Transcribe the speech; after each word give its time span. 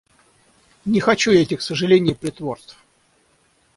Не 0.83 0.99
хочу 0.99 1.29
я 1.29 1.43
этих 1.43 1.61
сожалений 1.61 2.13
и 2.13 2.15
притворств! 2.15 2.75